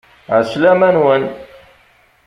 [0.37, 1.23] Ɛeslama-nwen!